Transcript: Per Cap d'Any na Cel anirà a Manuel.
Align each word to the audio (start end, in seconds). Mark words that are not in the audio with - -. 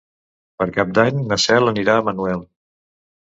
Per 0.61 0.65
Cap 0.77 0.95
d'Any 0.99 1.19
na 1.33 1.37
Cel 1.43 1.73
anirà 1.73 1.99
a 1.99 2.07
Manuel. 2.09 2.43